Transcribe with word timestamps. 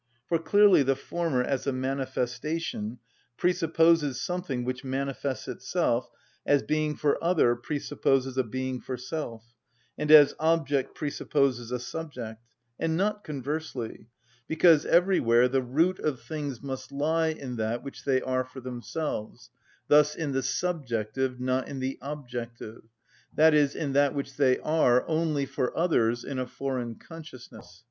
For 0.25 0.39
clearly 0.39 0.81
the 0.81 0.95
former 0.95 1.43
as 1.43 1.67
a 1.67 1.71
manifestation 1.71 2.97
presupposes 3.37 4.19
something 4.19 4.63
which 4.63 4.83
manifests 4.83 5.47
itself, 5.47 6.09
as 6.43 6.63
being 6.63 6.95
for 6.95 7.23
other 7.23 7.55
presupposes 7.55 8.35
a 8.35 8.43
being 8.43 8.79
for 8.81 8.97
self, 8.97 9.53
and 9.99 10.09
as 10.09 10.33
object 10.39 10.95
presupposes 10.95 11.71
a 11.71 11.77
subject; 11.77 12.41
and 12.79 12.97
not 12.97 13.23
conversely: 13.23 14.07
because 14.47 14.87
everywhere 14.87 15.47
the 15.47 15.61
root 15.61 15.99
of 15.99 16.19
things 16.19 16.63
must 16.63 16.91
lie 16.91 17.27
in 17.27 17.57
that 17.57 17.83
which 17.83 18.03
they 18.03 18.23
are 18.23 18.43
for 18.43 18.59
themselves, 18.59 19.51
thus 19.87 20.15
in 20.15 20.31
the 20.31 20.41
subjective, 20.41 21.39
not 21.39 21.67
in 21.67 21.77
the 21.79 21.99
objective, 22.01 22.81
i.e., 23.37 23.69
in 23.75 23.93
that 23.93 24.15
which 24.15 24.35
they 24.35 24.57
are 24.61 25.07
only 25.07 25.45
for 25.45 25.77
others, 25.77 26.23
in 26.23 26.39
a 26.39 26.47
foreign 26.47 26.95
consciousness. 26.95 27.79